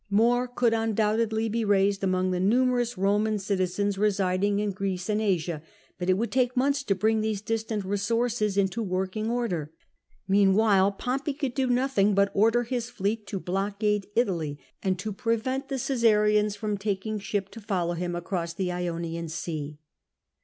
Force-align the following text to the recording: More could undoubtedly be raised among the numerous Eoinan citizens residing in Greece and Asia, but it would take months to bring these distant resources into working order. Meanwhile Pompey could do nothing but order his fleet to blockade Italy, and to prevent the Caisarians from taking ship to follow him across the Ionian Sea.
More 0.09 0.47
could 0.47 0.73
undoubtedly 0.73 1.47
be 1.47 1.63
raised 1.63 2.03
among 2.03 2.31
the 2.31 2.39
numerous 2.39 2.95
Eoinan 2.95 3.39
citizens 3.39 3.99
residing 3.99 4.57
in 4.57 4.71
Greece 4.71 5.09
and 5.09 5.21
Asia, 5.21 5.61
but 5.99 6.09
it 6.09 6.15
would 6.17 6.31
take 6.31 6.57
months 6.57 6.81
to 6.85 6.95
bring 6.95 7.21
these 7.21 7.39
distant 7.43 7.85
resources 7.85 8.57
into 8.57 8.81
working 8.81 9.29
order. 9.29 9.71
Meanwhile 10.27 10.93
Pompey 10.93 11.33
could 11.33 11.53
do 11.53 11.67
nothing 11.67 12.15
but 12.15 12.31
order 12.33 12.63
his 12.63 12.89
fleet 12.89 13.27
to 13.27 13.39
blockade 13.39 14.07
Italy, 14.15 14.57
and 14.81 14.97
to 14.97 15.13
prevent 15.13 15.69
the 15.69 15.75
Caisarians 15.77 16.55
from 16.55 16.79
taking 16.79 17.19
ship 17.19 17.49
to 17.49 17.61
follow 17.61 17.93
him 17.93 18.15
across 18.15 18.55
the 18.55 18.71
Ionian 18.71 19.29
Sea. 19.29 19.77